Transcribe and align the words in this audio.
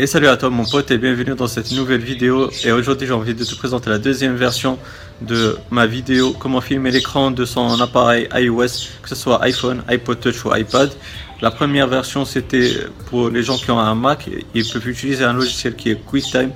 Et 0.00 0.06
salut 0.06 0.28
à 0.28 0.36
toi 0.36 0.48
mon 0.48 0.64
pote 0.64 0.92
et 0.92 0.96
bienvenue 0.96 1.34
dans 1.34 1.48
cette 1.48 1.72
nouvelle 1.72 2.02
vidéo 2.02 2.50
et 2.62 2.70
aujourd'hui 2.70 3.08
j'ai 3.08 3.12
envie 3.12 3.34
de 3.34 3.42
te 3.42 3.54
présenter 3.56 3.90
la 3.90 3.98
deuxième 3.98 4.36
version 4.36 4.78
de 5.22 5.56
ma 5.72 5.86
vidéo 5.86 6.36
comment 6.38 6.60
filmer 6.60 6.92
l'écran 6.92 7.32
de 7.32 7.44
son 7.44 7.80
appareil 7.80 8.28
iOS 8.32 8.92
que 9.02 9.08
ce 9.08 9.16
soit 9.16 9.42
iPhone, 9.42 9.82
iPod 9.88 10.20
Touch 10.20 10.44
ou 10.44 10.54
iPad. 10.54 10.92
La 11.42 11.50
première 11.50 11.88
version 11.88 12.24
c'était 12.24 12.74
pour 13.10 13.28
les 13.28 13.42
gens 13.42 13.56
qui 13.56 13.72
ont 13.72 13.80
un 13.80 13.96
Mac, 13.96 14.30
ils 14.54 14.64
peuvent 14.68 14.86
utiliser 14.86 15.24
un 15.24 15.32
logiciel 15.32 15.74
qui 15.74 15.90
est 15.90 15.96
QuickTime. 15.96 16.52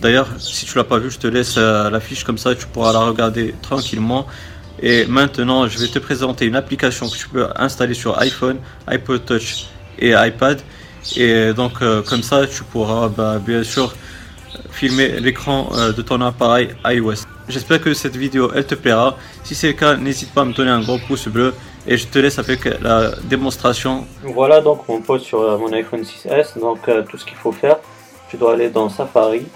D'ailleurs 0.00 0.28
si 0.38 0.64
tu 0.64 0.78
l'as 0.78 0.84
pas 0.84 0.98
vu 0.98 1.10
je 1.10 1.18
te 1.18 1.26
laisse 1.26 1.56
euh, 1.58 1.90
la 1.90 2.00
fiche 2.00 2.24
comme 2.24 2.38
ça 2.38 2.54
tu 2.54 2.66
pourras 2.66 2.94
la 2.94 3.00
regarder 3.00 3.54
tranquillement. 3.60 4.26
Et 4.80 5.04
maintenant 5.04 5.68
je 5.68 5.78
vais 5.78 5.88
te 5.88 5.98
présenter 5.98 6.46
une 6.46 6.56
application 6.56 7.10
que 7.10 7.16
tu 7.18 7.28
peux 7.28 7.46
installer 7.56 7.92
sur 7.92 8.18
iPhone, 8.20 8.56
iPod 8.86 9.22
Touch 9.26 9.66
et 9.98 10.14
iPad 10.16 10.62
et 11.16 11.52
donc 11.52 11.82
euh, 11.82 12.02
comme 12.02 12.22
ça 12.22 12.46
tu 12.46 12.64
pourras 12.64 13.08
bah, 13.08 13.38
bien 13.38 13.62
sûr 13.62 13.94
filmer 14.70 15.20
l'écran 15.20 15.68
euh, 15.74 15.92
de 15.92 16.02
ton 16.02 16.20
appareil 16.20 16.70
iOS. 16.84 17.24
J'espère 17.48 17.80
que 17.80 17.94
cette 17.94 18.16
vidéo 18.16 18.50
elle 18.54 18.66
te 18.66 18.74
plaira. 18.74 19.16
Si 19.44 19.54
c'est 19.54 19.68
le 19.68 19.72
cas, 19.74 19.96
n'hésite 19.96 20.32
pas 20.32 20.42
à 20.42 20.44
me 20.44 20.52
donner 20.52 20.70
un 20.70 20.80
gros 20.80 20.98
pouce 20.98 21.28
bleu 21.28 21.54
et 21.86 21.96
je 21.96 22.06
te 22.06 22.18
laisse 22.18 22.38
avec 22.38 22.64
la 22.82 23.12
démonstration. 23.24 24.06
Voilà 24.24 24.60
donc 24.60 24.88
mon 24.88 25.00
poste 25.00 25.26
sur 25.26 25.40
euh, 25.40 25.58
mon 25.58 25.72
iPhone 25.72 26.02
6S. 26.02 26.58
Donc 26.58 26.80
tout 27.08 27.18
ce 27.18 27.24
qu'il 27.24 27.36
faut 27.36 27.52
faire, 27.52 27.76
tu 28.28 28.36
dois 28.36 28.54
aller 28.54 28.70
dans 28.70 28.88
Safari 28.88 29.46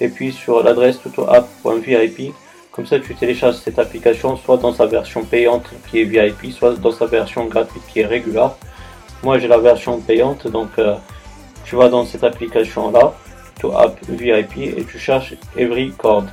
et 0.00 0.08
puis 0.08 0.32
sur 0.32 0.62
l'adresse 0.62 1.00
tutoapp.vip. 1.00 2.34
Comme 2.70 2.86
ça 2.86 2.98
tu 3.00 3.14
télécharges 3.14 3.56
cette 3.56 3.78
application 3.78 4.36
soit 4.36 4.56
dans 4.56 4.72
sa 4.72 4.86
version 4.86 5.24
payante 5.24 5.66
qui 5.90 6.00
est 6.00 6.04
VIP, 6.04 6.52
soit 6.52 6.74
dans 6.74 6.92
sa 6.92 7.06
version 7.06 7.46
gratuite 7.46 7.82
qui 7.92 8.00
est 8.00 8.06
régulière. 8.06 8.52
Moi 9.22 9.38
j'ai 9.38 9.46
la 9.46 9.58
version 9.58 10.00
payante, 10.00 10.48
donc 10.48 10.70
euh, 10.78 10.96
tu 11.64 11.76
vas 11.76 11.88
dans 11.88 12.04
cette 12.04 12.24
application 12.24 12.90
là, 12.90 13.14
to 13.60 13.72
app 13.72 13.96
VIP 14.08 14.58
et 14.58 14.84
tu 14.84 14.98
cherches 14.98 15.34
Every 15.56 15.92
Chord. 15.92 16.24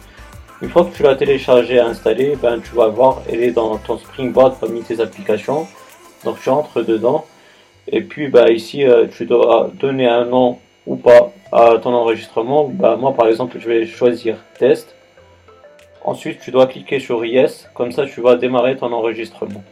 Une 0.63 0.69
fois 0.69 0.85
que 0.85 0.95
tu 0.95 1.03
l'as 1.03 1.15
téléchargé 1.15 1.75
et 1.75 1.79
installé, 1.79 2.35
ben 2.35 2.59
tu 2.59 2.75
vas 2.75 2.87
voir, 2.87 3.21
elle 3.29 3.43
est 3.43 3.51
dans 3.51 3.77
ton 3.77 3.99
Springboard 3.99 4.55
parmi 4.59 4.81
tes 4.81 4.99
applications. 5.01 5.67
Donc 6.25 6.41
tu 6.41 6.49
entres 6.49 6.83
dedans 6.83 7.25
et 7.87 8.01
puis 8.01 8.27
ben, 8.27 8.47
ici 8.49 8.83
euh, 8.83 9.05
tu 9.07 9.27
dois 9.27 9.69
donner 9.79 10.07
un 10.07 10.25
nom 10.25 10.57
ou 10.87 10.95
pas 10.95 11.31
à 11.51 11.75
ton 11.77 11.93
enregistrement. 11.93 12.69
Ben, 12.73 12.95
moi 12.95 13.13
par 13.13 13.27
exemple 13.27 13.57
je 13.59 13.69
vais 13.69 13.85
choisir 13.85 14.37
test. 14.57 14.95
Ensuite 16.03 16.39
tu 16.39 16.49
dois 16.49 16.65
cliquer 16.65 16.99
sur 16.99 17.23
yes, 17.23 17.69
comme 17.75 17.91
ça 17.91 18.07
tu 18.07 18.19
vas 18.19 18.35
démarrer 18.35 18.77
ton 18.77 18.91
enregistrement. 18.91 19.63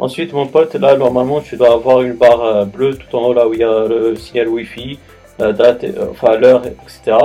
Ensuite, 0.00 0.32
mon 0.32 0.46
pote, 0.46 0.74
là, 0.76 0.96
normalement, 0.96 1.42
tu 1.42 1.58
dois 1.58 1.74
avoir 1.74 2.00
une 2.00 2.14
barre 2.14 2.42
euh, 2.42 2.64
bleue 2.64 2.96
tout 2.96 3.14
en 3.14 3.26
haut, 3.26 3.34
là 3.34 3.46
où 3.46 3.52
il 3.52 3.60
y 3.60 3.64
a 3.64 3.86
le 3.86 4.16
signal 4.16 4.48
Wi-Fi, 4.48 4.98
la 5.38 5.52
date, 5.52 5.84
euh, 5.84 6.06
enfin 6.10 6.38
l'heure, 6.38 6.62
etc. 6.64 7.18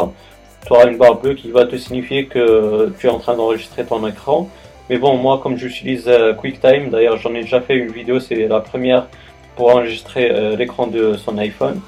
Tu 0.66 0.74
auras 0.74 0.88
une 0.88 0.98
barre 0.98 1.16
bleue 1.16 1.36
qui 1.36 1.52
va 1.52 1.66
te 1.66 1.78
signifier 1.78 2.26
que 2.26 2.92
tu 3.00 3.08
es 3.08 3.10
en 3.10 3.20
train 3.20 3.38
d'enregistrer 3.38 3.86
ton 3.86 4.06
écran. 4.06 4.50
Mais 4.90 4.98
bon, 4.98 5.16
moi, 5.16 5.40
comme 5.42 5.56
j'utilise 5.56 6.04
euh, 6.10 6.34
QuickTime, 6.34 6.90
d'ailleurs, 6.90 7.16
j'en 7.16 7.34
ai 7.34 7.44
déjà 7.44 7.62
fait 7.62 7.76
une 7.76 7.94
vidéo, 7.94 8.20
c'est 8.20 8.46
la 8.46 8.60
première 8.60 9.08
pour 9.56 9.70
enregistrer 9.74 10.58
l'écran 10.58 10.88
de 10.88 11.16
son 11.16 11.38
iPhone. 11.38 11.80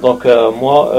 Donc 0.00 0.24
moi, 0.58 0.94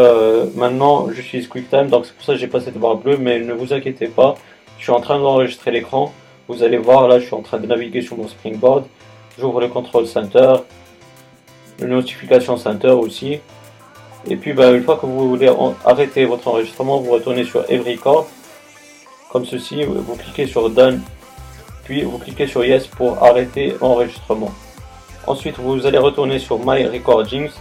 maintenant, 0.53 1.07
j'utilise 1.11 1.47
QuickTime, 1.47 1.87
donc 1.87 2.05
c'est 2.05 2.13
pour 2.13 2.23
ça 2.23 2.33
que 2.33 2.39
j'ai 2.39 2.45
pas 2.45 2.59
cette 2.59 2.77
barre 2.77 2.97
bleue, 2.97 3.17
mais 3.17 3.39
ne 3.39 3.53
vous 3.53 3.73
inquiétez 3.73 4.05
pas, 4.05 4.35
je 4.77 4.83
suis 4.83 4.91
en 4.91 4.99
train 4.99 5.17
d'enregistrer 5.17 5.71
l'écran. 5.71 6.13
Vous 6.47 6.61
allez 6.61 6.77
voir, 6.77 7.07
là, 7.07 7.19
je 7.19 7.25
suis 7.25 7.33
en 7.33 7.41
train 7.41 7.57
de 7.57 7.65
naviguer 7.65 8.01
sur 8.01 8.15
mon 8.15 8.27
Springboard 8.27 8.85
j'ouvre 9.39 9.61
le 9.61 9.67
contrôle 9.67 10.07
center, 10.07 10.53
le 11.79 11.87
notification 11.87 12.57
center 12.57 12.89
aussi. 12.89 13.39
Et 14.29 14.35
puis 14.35 14.53
bah, 14.53 14.71
une 14.71 14.83
fois 14.83 14.97
que 14.97 15.05
vous 15.05 15.29
voulez 15.29 15.51
arrêter 15.85 16.25
votre 16.25 16.47
enregistrement, 16.47 16.99
vous 16.99 17.11
retournez 17.11 17.43
sur 17.43 17.69
Every 17.71 17.97
comme 19.29 19.45
ceci, 19.45 19.83
vous 19.83 20.15
cliquez 20.15 20.47
sur 20.47 20.69
Done, 20.69 21.01
puis 21.83 22.03
vous 22.03 22.17
cliquez 22.17 22.47
sur 22.47 22.63
Yes 22.63 22.87
pour 22.87 23.21
arrêter 23.23 23.75
l'enregistrement. 23.81 24.51
Ensuite, 25.25 25.59
vous 25.59 25.85
allez 25.85 25.97
retourner 25.97 26.39
sur 26.39 26.59
My 26.59 26.85
Recordings, 26.85 27.51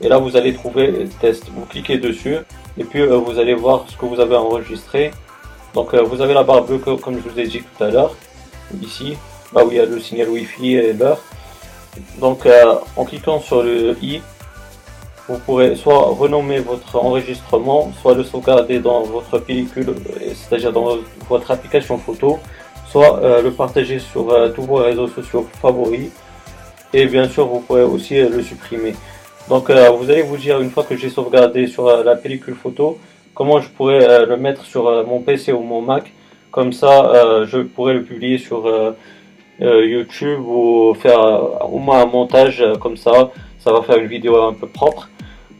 et 0.00 0.08
là 0.08 0.16
vous 0.18 0.36
allez 0.36 0.54
trouver 0.54 1.06
Test. 1.20 1.44
Vous 1.54 1.66
cliquez 1.66 1.98
dessus, 1.98 2.38
et 2.78 2.84
puis 2.84 3.02
euh, 3.02 3.18
vous 3.18 3.38
allez 3.38 3.54
voir 3.54 3.84
ce 3.88 3.96
que 3.96 4.06
vous 4.06 4.20
avez 4.20 4.36
enregistré. 4.36 5.10
Donc 5.74 5.92
euh, 5.92 6.02
vous 6.02 6.22
avez 6.22 6.32
la 6.32 6.42
barre 6.42 6.64
bleue 6.64 6.78
comme 6.78 7.20
je 7.22 7.28
vous 7.28 7.38
ai 7.38 7.46
dit 7.46 7.60
tout 7.60 7.84
à 7.84 7.90
l'heure, 7.90 8.14
ici, 8.80 9.16
là 9.54 9.64
où 9.64 9.70
il 9.70 9.76
y 9.76 9.80
a 9.80 9.86
le 9.86 10.00
signal 10.00 10.28
Wi-Fi 10.28 10.74
et 10.74 10.92
l'heure. 10.92 11.20
Donc 12.20 12.46
euh, 12.46 12.74
en 12.96 13.04
cliquant 13.04 13.40
sur 13.40 13.62
le 13.62 13.96
i, 14.02 14.20
vous 15.28 15.38
pourrez 15.38 15.74
soit 15.76 15.98
renommer 15.98 16.60
votre 16.60 16.96
enregistrement, 16.96 17.92
soit 18.00 18.14
le 18.14 18.22
sauvegarder 18.22 18.78
dans 18.78 19.02
votre 19.02 19.38
pellicule, 19.38 19.94
c'est-à-dire 20.34 20.72
dans 20.72 20.98
votre 21.28 21.50
application 21.50 21.98
photo, 21.98 22.38
soit 22.88 23.18
euh, 23.20 23.42
le 23.42 23.50
partager 23.50 23.98
sur 23.98 24.30
euh, 24.30 24.50
tous 24.50 24.62
vos 24.62 24.76
réseaux 24.76 25.08
sociaux 25.08 25.48
favoris. 25.60 26.10
Et 26.92 27.06
bien 27.06 27.28
sûr, 27.28 27.46
vous 27.46 27.60
pourrez 27.60 27.82
aussi 27.82 28.20
le 28.20 28.42
supprimer. 28.42 28.94
Donc 29.48 29.70
vous 29.70 30.10
allez 30.10 30.22
vous 30.22 30.36
dire 30.36 30.60
une 30.60 30.70
fois 30.70 30.82
que 30.82 30.96
j'ai 30.96 31.10
sauvegardé 31.10 31.66
sur 31.66 32.02
la 32.02 32.16
pellicule 32.16 32.54
photo, 32.54 32.98
comment 33.34 33.60
je 33.60 33.68
pourrais 33.68 34.26
le 34.26 34.36
mettre 34.36 34.64
sur 34.64 34.84
mon 35.06 35.20
PC 35.20 35.52
ou 35.52 35.60
mon 35.60 35.82
Mac. 35.82 36.12
Comme 36.50 36.72
ça, 36.72 37.44
je 37.44 37.58
pourrais 37.58 37.94
le 37.94 38.02
publier 38.02 38.38
sur 38.38 38.66
euh, 38.66 38.92
YouTube 39.60 40.40
ou 40.46 40.94
faire 40.94 41.18
au 41.72 41.78
moins 41.78 42.02
un 42.02 42.06
montage 42.06 42.60
euh, 42.60 42.74
comme 42.74 42.96
ça. 42.96 43.30
Ça 43.58 43.72
va 43.72 43.82
faire 43.82 43.98
une 43.98 44.06
vidéo 44.06 44.40
un 44.42 44.52
peu 44.52 44.66
propre. 44.66 45.08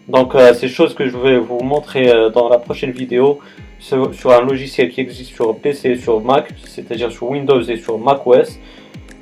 Donc 0.09 0.34
euh, 0.34 0.53
c'est 0.55 0.69
chose 0.69 0.95
que 0.95 1.09
je 1.09 1.17
vais 1.17 1.39
vous 1.39 1.61
montrer 1.61 2.12
dans 2.33 2.49
la 2.49 2.59
prochaine 2.59 2.93
vidéo 2.93 3.41
sur, 3.79 4.11
un 4.33 4.41
logiciel 4.43 4.91
qui 4.91 5.01
existe 5.01 5.35
sur 5.35 5.56
PC 5.56 5.91
et 5.91 5.97
sur 5.97 6.21
Mac, 6.21 6.53
c'est-à-dire 6.65 7.11
sur 7.11 7.31
Windows 7.31 7.62
et 7.62 7.77
sur 7.77 7.99
Mac 7.99 8.27
OS. 8.27 8.59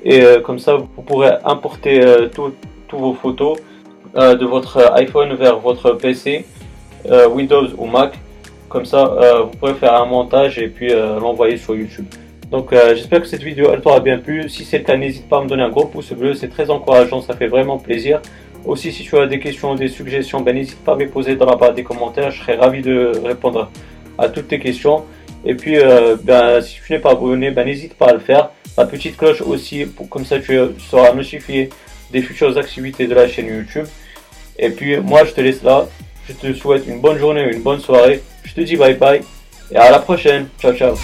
Et 0.03 0.23
comme 0.43 0.59
ça, 0.59 0.75
vous 0.75 1.01
pourrez 1.01 1.31
importer 1.43 1.99
toutes 2.33 2.55
vos 2.91 3.13
photos 3.13 3.57
de 4.13 4.45
votre 4.45 4.93
iPhone 4.93 5.33
vers 5.33 5.57
votre 5.57 5.91
PC, 5.93 6.45
Windows 7.31 7.67
ou 7.77 7.85
Mac. 7.85 8.19
Comme 8.69 8.85
ça, 8.85 9.41
vous 9.43 9.57
pourrez 9.57 9.73
faire 9.73 9.95
un 9.95 10.05
montage 10.05 10.59
et 10.59 10.67
puis 10.67 10.89
l'envoyer 10.93 11.57
sur 11.57 11.75
YouTube. 11.75 12.05
Donc 12.51 12.73
euh, 12.73 12.95
j'espère 12.95 13.21
que 13.21 13.27
cette 13.27 13.43
vidéo 13.43 13.71
elle 13.73 13.81
t'aura 13.81 13.99
bien 13.99 14.19
plu. 14.19 14.49
Si 14.49 14.65
c'est 14.65 14.79
le 14.79 14.83
cas, 14.83 14.95
n'hésite 14.95 15.27
pas 15.27 15.39
à 15.39 15.43
me 15.43 15.47
donner 15.47 15.63
un 15.63 15.69
gros 15.69 15.85
pouce 15.85 16.11
bleu, 16.13 16.33
c'est 16.33 16.49
très 16.49 16.69
encourageant, 16.69 17.21
ça 17.21 17.35
fait 17.35 17.47
vraiment 17.47 17.77
plaisir. 17.77 18.21
Aussi 18.65 18.91
si 18.91 19.03
tu 19.03 19.17
as 19.17 19.27
des 19.27 19.39
questions 19.39 19.75
des 19.75 19.87
suggestions, 19.87 20.41
ben, 20.41 20.55
n'hésite 20.55 20.83
pas 20.83 20.93
à 20.93 20.95
me 20.95 21.07
poser 21.07 21.35
dans 21.35 21.45
la 21.45 21.55
barre 21.55 21.73
des 21.73 21.83
commentaires, 21.83 22.31
je 22.31 22.41
serai 22.41 22.55
ravi 22.55 22.81
de 22.81 23.11
répondre 23.23 23.69
à 24.17 24.29
toutes 24.29 24.47
tes 24.47 24.59
questions. 24.59 25.03
Et 25.43 25.55
puis 25.55 25.77
euh, 25.77 26.15
ben, 26.21 26.61
si 26.61 26.79
tu 26.85 26.93
n'es 26.93 26.99
pas 26.99 27.11
abonné, 27.11 27.51
ben, 27.51 27.65
n'hésite 27.65 27.95
pas 27.95 28.09
à 28.09 28.13
le 28.13 28.19
faire. 28.19 28.49
La 28.77 28.85
petite 28.85 29.17
cloche 29.17 29.41
aussi, 29.41 29.85
pour, 29.85 30.09
comme 30.09 30.25
ça 30.25 30.39
tu 30.39 30.57
seras 30.89 31.13
notifié 31.13 31.69
des 32.11 32.21
futures 32.21 32.57
activités 32.57 33.07
de 33.07 33.15
la 33.15 33.27
chaîne 33.27 33.47
YouTube. 33.47 33.85
Et 34.57 34.69
puis 34.69 34.97
moi 34.97 35.25
je 35.25 35.31
te 35.31 35.41
laisse 35.41 35.63
là, 35.63 35.87
je 36.27 36.33
te 36.33 36.53
souhaite 36.53 36.87
une 36.87 37.01
bonne 37.01 37.17
journée, 37.17 37.51
une 37.51 37.61
bonne 37.61 37.79
soirée. 37.79 38.21
Je 38.43 38.53
te 38.53 38.61
dis 38.61 38.77
bye 38.77 38.95
bye 38.95 39.21
et 39.71 39.77
à 39.77 39.89
la 39.89 39.99
prochaine. 39.99 40.47
Ciao 40.59 40.73
ciao. 40.73 40.95